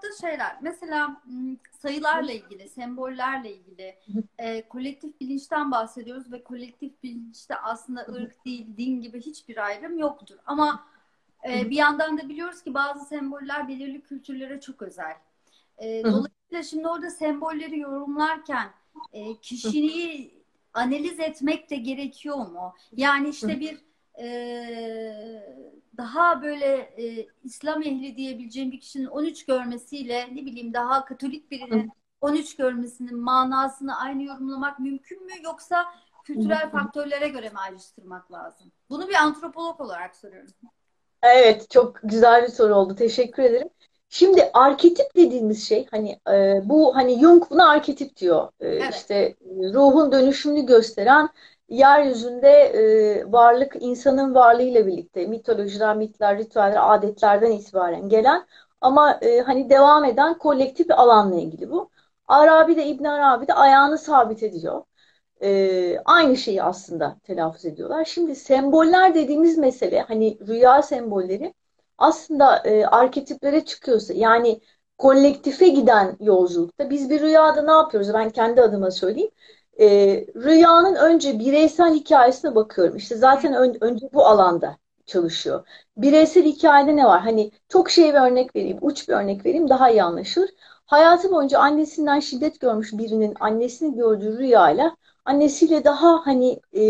farklı 0.00 0.18
şeyler. 0.20 0.56
Mesela 0.60 1.22
sayılarla 1.70 2.32
ilgili, 2.32 2.68
sembollerle 2.68 3.54
ilgili 3.54 3.96
e, 4.38 4.68
kolektif 4.68 5.20
bilinçten 5.20 5.70
bahsediyoruz 5.70 6.32
ve 6.32 6.44
kolektif 6.44 7.02
bilinçte 7.02 7.56
aslında 7.56 8.00
ırk 8.00 8.44
değil, 8.44 8.66
din 8.76 9.00
gibi 9.00 9.20
hiçbir 9.20 9.56
ayrım 9.56 9.98
yoktur. 9.98 10.36
Ama 10.46 10.86
e, 11.48 11.70
bir 11.70 11.76
yandan 11.76 12.18
da 12.18 12.28
biliyoruz 12.28 12.62
ki 12.62 12.74
bazı 12.74 13.04
semboller 13.04 13.68
belirli 13.68 14.00
kültürlere 14.00 14.60
çok 14.60 14.82
özel. 14.82 15.16
E, 15.78 16.02
dolayısıyla 16.04 16.62
şimdi 16.62 16.88
orada 16.88 17.10
sembolleri 17.10 17.78
yorumlarken 17.78 18.70
e, 19.12 19.36
kişiliği 19.36 20.44
analiz 20.74 21.20
etmek 21.20 21.70
de 21.70 21.76
gerekiyor 21.76 22.36
mu? 22.36 22.74
Yani 22.92 23.28
işte 23.28 23.60
bir 23.60 23.78
e, 24.18 25.79
daha 25.96 26.42
böyle 26.42 26.76
e, 26.76 27.26
İslam 27.44 27.82
ehli 27.82 28.16
diyebileceğim 28.16 28.72
bir 28.72 28.80
kişinin 28.80 29.06
13 29.06 29.46
görmesiyle 29.46 30.28
ne 30.32 30.46
bileyim 30.46 30.74
daha 30.74 31.04
Katolik 31.04 31.50
birinin 31.50 31.90
13 32.20 32.56
görmesinin 32.56 33.18
manasını 33.18 33.98
aynı 33.98 34.22
yorumlamak 34.22 34.78
mümkün 34.78 35.26
mü 35.26 35.32
yoksa 35.44 35.84
kültürel 36.24 36.70
faktörlere 36.70 37.28
göre 37.28 37.48
mi 37.48 37.58
ayrıştırmak 37.58 38.32
lazım? 38.32 38.72
Bunu 38.90 39.08
bir 39.08 39.14
antropolog 39.14 39.80
olarak 39.80 40.16
soruyorum. 40.16 40.50
Evet, 41.22 41.70
çok 41.70 41.96
güzel 42.02 42.42
bir 42.42 42.48
soru 42.48 42.74
oldu. 42.74 42.94
Teşekkür 42.94 43.42
ederim. 43.42 43.68
Şimdi 44.08 44.50
arketip 44.54 45.16
dediğimiz 45.16 45.68
şey 45.68 45.86
hani 45.90 46.20
e, 46.32 46.60
bu 46.64 46.96
hani 46.96 47.20
Jung 47.20 47.50
buna 47.50 47.70
arketip 47.70 48.16
diyor. 48.16 48.48
E, 48.60 48.68
evet. 48.68 48.94
İşte 48.94 49.34
ruhun 49.74 50.12
dönüşümünü 50.12 50.66
gösteren 50.66 51.28
yeryüzünde 51.70 52.48
e, 52.50 53.32
varlık 53.32 53.76
insanın 53.80 54.34
varlığıyla 54.34 54.86
birlikte 54.86 55.26
mitolojiler, 55.26 55.96
mitler, 55.96 56.38
ritüeller, 56.38 56.94
adetlerden 56.94 57.50
itibaren 57.50 58.08
gelen 58.08 58.46
ama 58.80 59.18
e, 59.22 59.40
hani 59.40 59.70
devam 59.70 60.04
eden 60.04 60.38
kolektif 60.38 60.88
bir 60.88 61.02
alanla 61.02 61.36
ilgili 61.40 61.70
bu. 61.70 61.90
Arabi 62.28 62.76
de 62.76 62.86
İbn 62.86 63.04
Arabi 63.04 63.48
de 63.48 63.54
ayağını 63.54 63.98
sabit 63.98 64.42
ediyor. 64.42 64.82
E, 65.42 65.98
aynı 66.04 66.36
şeyi 66.36 66.62
aslında 66.62 67.16
telaffuz 67.24 67.64
ediyorlar. 67.64 68.04
Şimdi 68.04 68.36
semboller 68.36 69.14
dediğimiz 69.14 69.58
mesele 69.58 70.00
hani 70.00 70.38
rüya 70.48 70.82
sembolleri 70.82 71.54
aslında 71.98 72.56
e, 72.64 72.86
arketiplere 72.86 73.64
çıkıyorsa 73.64 74.14
yani 74.14 74.60
kolektife 74.98 75.68
giden 75.68 76.16
yolculukta 76.20 76.90
biz 76.90 77.10
bir 77.10 77.20
rüyada 77.20 77.62
ne 77.62 77.72
yapıyoruz? 77.72 78.14
Ben 78.14 78.30
kendi 78.30 78.62
adıma 78.62 78.90
söyleyeyim. 78.90 79.30
E, 79.80 79.86
rüyanın 80.36 80.94
önce 80.94 81.38
bireysel 81.38 81.94
hikayesine 81.94 82.54
bakıyorum. 82.54 82.96
İşte 82.96 83.16
zaten 83.16 83.54
ön, 83.54 83.76
önce 83.80 84.06
bu 84.12 84.26
alanda 84.26 84.76
çalışıyor. 85.06 85.68
Bireysel 85.96 86.44
hikayede 86.44 86.96
ne 86.96 87.04
var? 87.04 87.20
Hani 87.20 87.50
çok 87.68 87.90
şey 87.90 88.08
bir 88.08 88.18
örnek 88.18 88.56
vereyim, 88.56 88.78
uç 88.80 89.08
bir 89.08 89.14
örnek 89.14 89.46
vereyim 89.46 89.68
daha 89.68 89.90
iyi 89.90 90.02
anlaşılır. 90.02 90.50
Hayatı 90.86 91.30
boyunca 91.30 91.58
annesinden 91.58 92.20
şiddet 92.20 92.60
görmüş 92.60 92.92
birinin 92.92 93.34
annesini 93.40 93.96
gördüğü 93.96 94.38
rüyayla 94.38 94.96
annesiyle 95.24 95.84
daha 95.84 96.26
hani 96.26 96.60
e, 96.76 96.82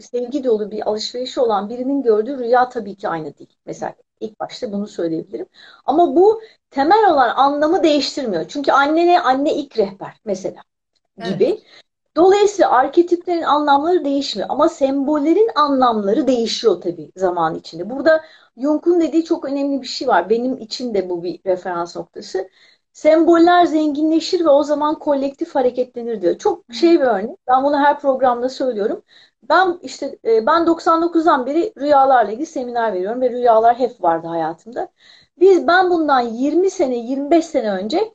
sevgi 0.00 0.44
dolu 0.44 0.70
bir 0.70 0.88
alışverişi 0.88 1.40
olan 1.40 1.68
birinin 1.68 2.02
gördüğü 2.02 2.38
rüya 2.38 2.68
tabii 2.68 2.96
ki 2.96 3.08
aynı 3.08 3.38
değil. 3.38 3.56
Mesela 3.66 3.94
ilk 4.20 4.40
başta 4.40 4.72
bunu 4.72 4.86
söyleyebilirim. 4.86 5.46
Ama 5.84 6.16
bu 6.16 6.42
temel 6.70 7.10
olan 7.12 7.28
anlamı 7.36 7.82
değiştirmiyor. 7.82 8.44
Çünkü 8.48 8.72
annene 8.72 9.20
anne 9.20 9.54
ilk 9.54 9.78
rehber 9.78 10.20
mesela 10.24 10.62
gibi. 11.24 11.44
Evet. 11.44 11.62
Dolayısıyla 12.16 12.70
arketiplerin 12.70 13.42
anlamları 13.42 14.04
değişmiyor 14.04 14.48
ama 14.50 14.68
sembollerin 14.68 15.50
anlamları 15.54 16.26
değişiyor 16.26 16.80
tabii 16.80 17.12
zaman 17.16 17.54
içinde. 17.54 17.90
Burada 17.90 18.24
Jung'un 18.56 19.00
dediği 19.00 19.24
çok 19.24 19.44
önemli 19.44 19.82
bir 19.82 19.86
şey 19.86 20.08
var. 20.08 20.30
Benim 20.30 20.56
için 20.58 20.94
de 20.94 21.10
bu 21.10 21.22
bir 21.22 21.40
referans 21.46 21.96
noktası. 21.96 22.48
Semboller 22.92 23.64
zenginleşir 23.66 24.44
ve 24.44 24.48
o 24.50 24.62
zaman 24.62 24.98
kolektif 24.98 25.54
hareketlenir 25.54 26.22
diyor. 26.22 26.38
Çok 26.38 26.64
şey 26.74 26.92
bir 27.00 27.04
örnek. 27.04 27.38
Ben 27.48 27.64
bunu 27.64 27.78
her 27.78 28.00
programda 28.00 28.48
söylüyorum. 28.48 29.02
Ben 29.42 29.78
işte 29.82 30.18
e, 30.24 30.46
ben 30.46 30.66
99'dan 30.66 31.46
beri 31.46 31.72
rüyalarla 31.80 32.32
ilgili 32.32 32.46
seminer 32.46 32.92
veriyorum 32.92 33.20
ve 33.20 33.30
rüyalar 33.30 33.78
hep 33.78 34.02
vardı 34.02 34.26
hayatımda. 34.26 34.88
Biz 35.40 35.66
ben 35.66 35.90
bundan 35.90 36.20
20 36.20 36.70
sene 36.70 36.96
25 36.96 37.46
sene 37.46 37.70
önce 37.70 38.12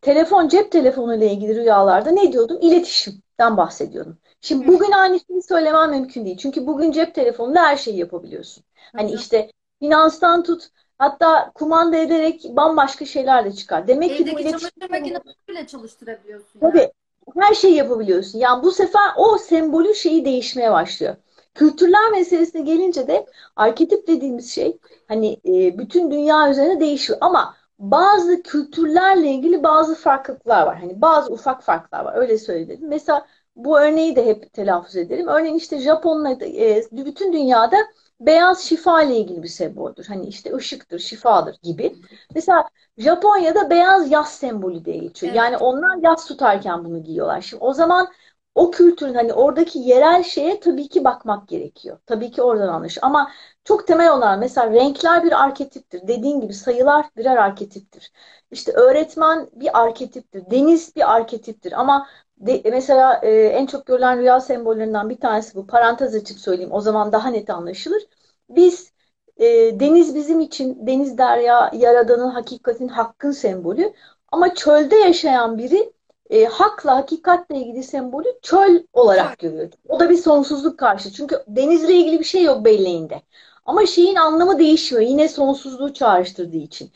telefon 0.00 0.48
cep 0.48 0.72
telefonu 0.72 1.14
ile 1.14 1.32
ilgili 1.32 1.54
rüyalarda 1.54 2.10
ne 2.10 2.32
diyordum? 2.32 2.58
İletişimden 2.60 3.56
bahsediyordum. 3.56 4.18
Şimdi 4.40 4.66
bugün 4.66 4.92
aynısını 4.92 5.42
söylemem 5.42 5.90
mümkün 5.90 6.24
değil. 6.24 6.36
Çünkü 6.36 6.66
bugün 6.66 6.92
cep 6.92 7.14
telefonuyla 7.14 7.62
her 7.62 7.76
şeyi 7.76 7.98
yapabiliyorsun. 7.98 8.64
Hani 8.96 9.12
işte 9.12 9.50
finanstan 9.78 10.42
tut 10.42 10.68
hatta 10.98 11.50
kumanda 11.54 11.96
ederek 11.96 12.44
bambaşka 12.50 13.04
şeyler 13.04 13.44
de 13.44 13.52
çıkar. 13.52 13.88
Demek 13.88 14.10
Evdeki 14.10 14.24
ki 14.24 14.36
bu 14.36 14.40
iletişim 14.40 14.70
çamaşır 14.80 14.90
makinesi 14.90 15.48
bile 15.48 15.66
çalıştırabiliyorsun. 15.66 16.60
Tabii. 16.60 16.78
Yani. 16.78 16.92
Her 17.36 17.54
şeyi 17.54 17.74
yapabiliyorsun. 17.74 18.38
Yani 18.38 18.62
bu 18.62 18.72
sefer 18.72 19.02
o 19.16 19.38
sembolü 19.38 19.94
şeyi 19.94 20.24
değişmeye 20.24 20.72
başlıyor. 20.72 21.16
Kültürler 21.54 22.10
meselesine 22.10 22.62
gelince 22.62 23.08
de 23.08 23.26
arketip 23.56 24.06
dediğimiz 24.06 24.50
şey 24.50 24.78
hani 25.08 25.36
e, 25.46 25.78
bütün 25.78 26.10
dünya 26.10 26.50
üzerine 26.50 26.80
değişiyor 26.80 27.18
ama 27.22 27.54
bazı 27.78 28.42
kültürlerle 28.42 29.28
ilgili 29.30 29.62
bazı 29.62 29.94
farklılıklar 29.94 30.66
var. 30.66 30.78
Hani 30.80 31.00
bazı 31.02 31.32
ufak 31.32 31.62
farklar 31.62 32.04
var. 32.04 32.16
Öyle 32.16 32.38
söyledim. 32.38 32.88
Mesela 32.88 33.26
bu 33.56 33.80
örneği 33.80 34.16
de 34.16 34.26
hep 34.26 34.52
telaffuz 34.52 34.96
ederim. 34.96 35.28
Örneğin 35.28 35.54
işte 35.56 35.78
Japon'la 35.78 36.32
e, 36.32 36.82
bütün 36.92 37.32
dünyada 37.32 37.76
beyaz 38.20 38.60
şifa 38.64 39.02
ile 39.02 39.16
ilgili 39.16 39.42
bir 39.42 39.48
semboldür. 39.48 40.04
Hani 40.06 40.26
işte 40.26 40.54
ışıktır, 40.54 40.98
şifadır 40.98 41.56
gibi. 41.62 41.96
Mesela 42.34 42.68
Japonya'da 42.98 43.70
beyaz 43.70 44.10
yaz 44.10 44.32
sembolü 44.32 44.84
diye 44.84 44.96
geçiyor. 44.98 45.32
Evet. 45.32 45.38
Yani 45.38 45.56
onlar 45.56 45.96
yaz 45.96 46.26
tutarken 46.28 46.84
bunu 46.84 47.02
giyiyorlar. 47.02 47.40
Şimdi 47.40 47.64
o 47.64 47.72
zaman 47.72 48.08
o 48.54 48.70
kültürün 48.70 49.14
hani 49.14 49.32
oradaki 49.32 49.78
yerel 49.78 50.22
şeye 50.22 50.60
tabii 50.60 50.88
ki 50.88 51.04
bakmak 51.04 51.48
gerekiyor. 51.48 51.98
Tabii 52.06 52.30
ki 52.30 52.42
oradan 52.42 52.68
anlaşılır. 52.68 53.04
Ama 53.06 53.30
çok 53.64 53.86
temel 53.86 54.12
olan 54.12 54.38
mesela 54.38 54.72
renkler 54.72 55.24
bir 55.24 55.42
arketiptir. 55.44 56.08
Dediğin 56.08 56.40
gibi 56.40 56.52
sayılar 56.54 57.06
birer 57.16 57.36
arketiptir. 57.36 58.12
İşte 58.50 58.72
öğretmen 58.72 59.48
bir 59.52 59.82
arketiptir. 59.82 60.50
Deniz 60.50 60.96
bir 60.96 61.12
arketiptir. 61.14 61.80
Ama 61.80 62.08
de, 62.36 62.62
mesela 62.70 63.20
e, 63.22 63.30
en 63.30 63.66
çok 63.66 63.86
görülen 63.86 64.18
rüya 64.18 64.40
sembollerinden 64.40 65.10
bir 65.10 65.20
tanesi 65.20 65.54
bu. 65.54 65.66
Parantez 65.66 66.14
açıp 66.14 66.38
söyleyeyim. 66.38 66.72
O 66.72 66.80
zaman 66.80 67.12
daha 67.12 67.28
net 67.30 67.50
anlaşılır. 67.50 68.02
Biz 68.48 68.92
e, 69.36 69.46
deniz 69.80 70.14
bizim 70.14 70.40
için 70.40 70.86
deniz 70.86 71.18
derya 71.18 71.70
yaradanın 71.74 72.30
hakikatin 72.30 72.88
hakkın 72.88 73.30
sembolü. 73.30 73.92
Ama 74.32 74.54
çölde 74.54 74.96
yaşayan 74.96 75.58
biri 75.58 75.92
e, 76.32 76.44
hakla 76.44 76.96
hakikatle 76.96 77.56
ilgili 77.56 77.82
sembolü 77.82 78.28
çöl 78.42 78.82
olarak 78.92 79.38
görüyor. 79.38 79.70
O 79.88 80.00
da 80.00 80.10
bir 80.10 80.16
sonsuzluk 80.16 80.78
karşı. 80.78 81.12
Çünkü 81.12 81.44
denizle 81.48 81.94
ilgili 81.94 82.18
bir 82.18 82.24
şey 82.24 82.42
yok 82.42 82.64
belleğinde. 82.64 83.22
Ama 83.66 83.86
şeyin 83.86 84.16
anlamı 84.16 84.58
değişmiyor. 84.58 85.10
Yine 85.10 85.28
sonsuzluğu 85.28 85.92
çağrıştırdığı 85.92 86.56
için. 86.56 86.90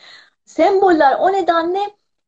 Semboller 0.44 1.16
o 1.20 1.32
nedenle 1.32 1.78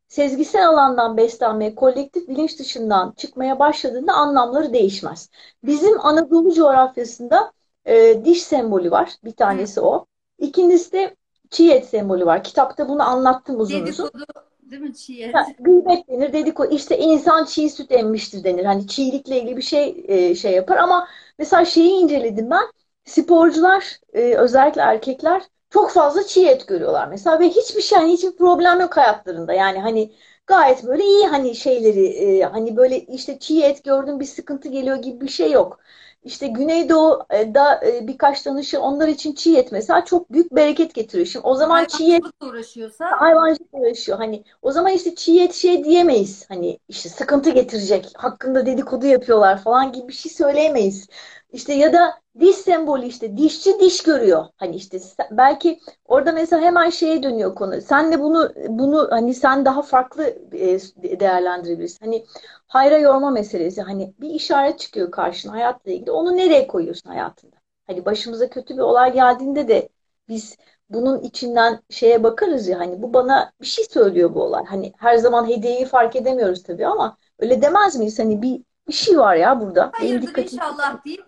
sezgisel 0.08 0.68
alandan 0.68 1.16
beslenmeye, 1.16 1.74
kolektif 1.74 2.28
bilinç 2.28 2.58
dışından 2.58 3.12
çıkmaya 3.16 3.58
başladığında 3.58 4.12
anlamları 4.12 4.72
değişmez. 4.72 5.30
Bizim 5.62 6.06
Anadolu 6.06 6.54
coğrafyasında 6.54 7.52
e, 7.86 8.24
diş 8.24 8.42
sembolü 8.42 8.90
var. 8.90 9.12
Bir 9.24 9.32
tanesi 9.32 9.80
o. 9.80 10.06
İkincisi 10.38 10.92
de 10.92 11.16
çiğ 11.50 11.72
et 11.72 11.86
sembolü 11.86 12.26
var. 12.26 12.44
Kitapta 12.44 12.88
bunu 12.88 13.02
anlattım 13.02 13.60
uzun 13.60 13.86
Dedikodu, 13.86 14.10
uzun. 14.14 14.47
Değil 14.70 14.82
mi 14.82 14.94
çiğ 14.94 15.22
et? 15.22 15.54
gıybet 15.58 16.08
denir, 16.08 16.32
dedikodu. 16.32 16.74
İşte 16.74 16.98
insan 16.98 17.44
çiğ 17.44 17.70
süt 17.70 17.92
emmiştir 17.92 18.44
denir. 18.44 18.64
Hani 18.64 18.86
çiğlikle 18.86 19.40
ilgili 19.40 19.56
bir 19.56 19.62
şey 19.62 20.04
e, 20.08 20.34
şey 20.34 20.52
yapar 20.52 20.76
ama 20.76 21.08
mesela 21.38 21.64
şeyi 21.64 21.90
inceledim 21.90 22.50
ben. 22.50 22.64
Sporcular 23.04 24.00
e, 24.12 24.34
özellikle 24.34 24.80
erkekler 24.82 25.42
çok 25.70 25.90
fazla 25.90 26.22
çiğ 26.26 26.46
et 26.48 26.68
görüyorlar 26.68 27.08
mesela 27.08 27.40
ve 27.40 27.48
hiçbir 27.48 27.82
şey 27.82 27.98
hani 27.98 28.12
hiçbir 28.12 28.36
problem 28.36 28.80
yok 28.80 28.96
hayatlarında. 28.96 29.52
Yani 29.52 29.78
hani 29.80 30.12
gayet 30.48 30.84
böyle 30.84 31.04
iyi 31.04 31.26
hani 31.26 31.54
şeyleri 31.54 32.06
e, 32.06 32.42
hani 32.42 32.76
böyle 32.76 33.00
işte 33.00 33.38
çiğ 33.38 33.62
et 33.62 33.84
gördüm 33.84 34.20
bir 34.20 34.24
sıkıntı 34.24 34.68
geliyor 34.68 34.96
gibi 34.96 35.20
bir 35.20 35.28
şey 35.28 35.52
yok. 35.52 35.80
İşte 36.24 36.46
Güneydoğu'da 36.46 37.86
e, 37.86 38.06
birkaç 38.06 38.42
tanışı 38.42 38.80
onlar 38.80 39.08
için 39.08 39.34
çiğ 39.34 39.56
et 39.58 39.72
mesela 39.72 40.04
çok 40.04 40.32
büyük 40.32 40.52
bereket 40.56 40.94
getiriyor. 40.94 41.26
Şimdi 41.26 41.46
o 41.46 41.54
zaman 41.54 41.84
çiğ 41.84 42.14
et 42.14 42.22
uğraşıyorsa 42.40 43.04
hayvancılıkla 43.18 43.78
uğraşıyor. 43.78 44.18
Hani 44.18 44.44
o 44.62 44.72
zaman 44.72 44.92
işte 44.92 45.14
çiğ 45.14 45.40
et 45.40 45.54
şey 45.54 45.84
diyemeyiz. 45.84 46.44
Hani 46.48 46.78
işte 46.88 47.08
sıkıntı 47.08 47.50
getirecek. 47.50 48.06
Hakkında 48.16 48.66
dedikodu 48.66 49.06
yapıyorlar 49.06 49.62
falan 49.62 49.92
gibi 49.92 50.08
bir 50.08 50.12
şey 50.12 50.32
söyleyemeyiz. 50.32 51.08
İşte 51.52 51.74
ya 51.74 51.92
da 51.92 52.14
diş 52.40 52.56
sembolü 52.56 53.06
işte 53.06 53.36
dişçi 53.36 53.80
diş 53.80 54.02
görüyor. 54.02 54.46
Hani 54.56 54.76
işte 54.76 55.00
belki 55.30 55.80
orada 56.04 56.32
mesela 56.32 56.62
hemen 56.62 56.90
şeye 56.90 57.22
dönüyor 57.22 57.54
konu. 57.54 57.80
Sen 57.80 58.12
de 58.12 58.20
bunu 58.20 58.52
bunu 58.68 59.08
hani 59.10 59.34
sen 59.34 59.64
daha 59.64 59.82
farklı 59.82 60.24
e, 60.52 60.78
değerlendirebilirsin. 61.20 62.04
Hani 62.04 62.24
hayra 62.66 62.98
yorma 62.98 63.30
meselesi. 63.30 63.82
Hani 63.82 64.14
bir 64.20 64.30
işaret 64.30 64.78
çıkıyor 64.78 65.10
karşına 65.10 65.52
hayatla 65.52 65.90
ilgili. 65.92 66.10
Onu 66.10 66.36
nereye 66.36 66.66
koyuyorsun 66.66 67.10
hayatında? 67.10 67.56
Hani 67.86 68.04
başımıza 68.04 68.50
kötü 68.50 68.74
bir 68.74 68.82
olay 68.82 69.12
geldiğinde 69.12 69.68
de 69.68 69.88
biz 70.28 70.56
bunun 70.90 71.20
içinden 71.20 71.80
şeye 71.90 72.22
bakarız 72.22 72.68
ya 72.68 72.78
hani 72.78 73.02
bu 73.02 73.14
bana 73.14 73.52
bir 73.60 73.66
şey 73.66 73.84
söylüyor 73.84 74.34
bu 74.34 74.42
olay. 74.42 74.64
Hani 74.64 74.92
her 74.98 75.16
zaman 75.16 75.48
hediyeyi 75.48 75.86
fark 75.86 76.16
edemiyoruz 76.16 76.62
tabii 76.62 76.86
ama 76.86 77.16
öyle 77.38 77.62
demez 77.62 77.96
miyiz? 77.96 78.18
Hani 78.18 78.42
bir 78.42 78.62
bir 78.88 78.92
şey 78.92 79.18
var 79.18 79.36
ya 79.36 79.60
burada. 79.60 79.92
Benim 80.00 80.20
Hayırdır 80.20 80.42
inşallah 80.42 81.04
deyip 81.04 81.27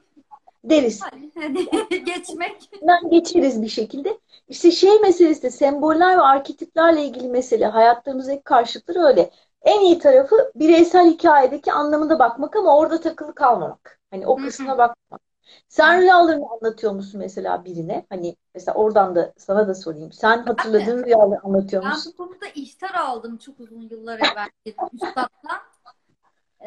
deriz. 0.65 1.01
geçmek. 2.05 2.63
içinden 2.73 3.11
geçeriz 3.11 3.63
bir 3.63 3.69
şekilde. 3.69 4.19
İşte 4.49 4.71
şey 4.71 5.01
meselesi 5.01 5.43
de 5.43 5.51
semboller 5.51 6.17
ve 6.19 6.23
arketiplerle 6.23 7.05
ilgili 7.05 7.29
mesele 7.29 7.67
hayatlarımızdaki 7.67 8.43
karşılıkları 8.43 8.99
öyle. 8.99 9.31
En 9.63 9.81
iyi 9.81 9.99
tarafı 9.99 10.53
bireysel 10.55 11.11
hikayedeki 11.11 11.73
anlamında 11.73 12.19
bakmak 12.19 12.57
ama 12.57 12.77
orada 12.77 13.01
takılı 13.01 13.35
kalmamak. 13.35 14.01
Hani 14.11 14.27
o 14.27 14.37
kısmına 14.37 14.79
bakmak. 14.79 15.21
Sen 15.69 16.01
rüyalarını 16.01 16.45
anlatıyor 16.51 16.93
musun 16.93 17.19
mesela 17.19 17.65
birine? 17.65 18.07
Hani 18.11 18.37
mesela 18.55 18.75
oradan 18.75 19.15
da 19.17 19.33
sana 19.37 19.69
da 19.69 19.75
sorayım. 19.75 20.13
Sen 20.13 20.43
hatırladığın 20.43 21.05
rüyaları 21.05 21.41
anlatıyor 21.45 21.83
Ben 21.83 21.91
musun? 21.91 22.13
bu 22.19 22.25
konuda 22.25 22.47
ihtar 22.55 22.95
aldım 22.95 23.37
çok 23.37 23.61
uzun 23.61 23.81
yıllar 23.81 24.19
evvel 24.19 24.49
bir 24.67 24.75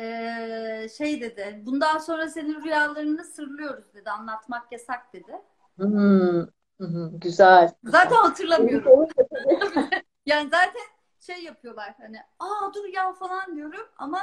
Ee, 0.03 0.89
şey 0.97 1.21
dedi, 1.21 1.61
bundan 1.65 1.97
sonra 1.97 2.29
senin 2.29 2.63
rüyalarını 2.63 3.23
sırlıyoruz 3.23 3.93
dedi, 3.93 4.09
anlatmak 4.09 4.71
yasak 4.71 5.13
dedi. 5.13 5.41
Hmm, 5.75 6.39
hı 6.81 6.87
hı, 6.87 7.11
güzel. 7.13 7.73
Zaten 7.83 8.15
hatırlamıyorum. 8.15 9.07
Yani 10.25 10.49
zaten 10.49 10.81
şey 11.19 11.43
yapıyorlar 11.43 11.93
hani, 11.97 12.17
aa 12.39 12.73
dur 12.73 12.85
ya 12.93 13.13
falan 13.13 13.55
diyorum 13.55 13.87
ama 13.97 14.19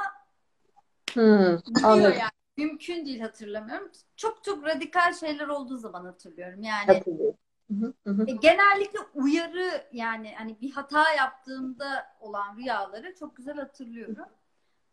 Hmm, 1.14 1.58
anladım. 1.84 2.12
yani. 2.18 2.30
Mümkün 2.56 3.06
değil 3.06 3.20
hatırlamıyorum. 3.20 3.90
Çok 4.16 4.44
çok 4.44 4.64
radikal 4.66 5.12
şeyler 5.14 5.48
olduğu 5.48 5.76
zaman 5.76 6.04
hatırlıyorum. 6.04 6.62
Yani 6.62 6.86
Hatırlıyorum. 6.86 7.38
Hı 7.70 7.74
hı, 7.74 7.92
hı 8.06 8.10
hı. 8.10 8.26
E, 8.26 8.32
Genellikle 8.32 8.98
uyarı 9.14 9.88
yani 9.92 10.34
hani 10.38 10.60
bir 10.60 10.70
hata 10.70 11.12
yaptığımda 11.12 12.06
olan 12.20 12.56
rüyaları 12.56 13.14
çok 13.14 13.36
güzel 13.36 13.56
hatırlıyorum. 13.56 14.16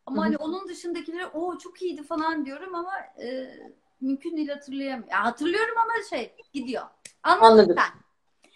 Ama 0.07 0.24
hani 0.24 0.38
onun 0.38 0.68
dışındakileri 0.68 1.25
o 1.25 1.57
çok 1.57 1.81
iyiydi 1.81 2.04
falan 2.04 2.45
diyorum 2.45 2.75
ama 2.75 2.94
e, 3.21 3.48
mümkün 4.01 4.38
değil 4.38 4.50
hatırlayamıyorum. 4.50 5.09
Ya 5.12 5.25
hatırlıyorum 5.25 5.75
ama 5.77 5.94
şey 6.09 6.36
gidiyor. 6.54 6.83
Anladın 7.24 7.45
Anladım. 7.45 7.75
sen. 7.77 8.01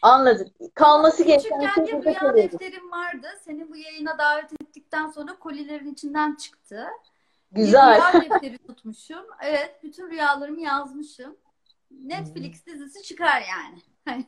Anladım. 0.01 0.47
Kalması 0.73 1.23
gereken 1.23 1.59
Küçükken 1.59 2.03
burada 2.03 2.33
rüya 2.33 2.35
defterim 2.35 2.91
vardı. 2.91 3.27
Seni 3.45 3.69
bu 3.69 3.75
yayına 3.75 4.17
davet 4.17 4.53
ettikten 4.53 5.07
sonra 5.07 5.39
kolilerin 5.39 5.93
içinden 5.93 6.35
çıktı. 6.35 6.87
Bir 7.51 7.61
Güzel. 7.61 8.13
rüya 8.13 8.21
defteri 8.29 8.57
tutmuşum. 8.57 9.25
Evet, 9.41 9.79
bütün 9.83 10.09
rüyalarımı 10.09 10.61
yazmışım. 10.61 11.37
Netflix 11.91 12.65
dizisi 12.65 13.03
çıkar 13.03 13.41
yani. 13.41 13.81
Hani. 14.05 14.25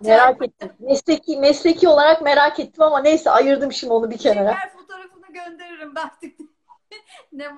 Merak 0.00 0.42
ettim. 0.42 0.72
Mesleki 0.78 1.36
mesleki 1.36 1.88
olarak 1.88 2.22
merak 2.22 2.60
ettim 2.60 2.82
ama 2.82 3.00
neyse 3.00 3.30
ayırdım 3.30 3.72
şimdi 3.72 3.92
onu 3.92 4.10
bir 4.10 4.18
kenara. 4.18 4.52
Şeker 4.52 4.72
gönderirim 5.32 5.94
baktık. 5.94 6.40
ne 7.32 7.56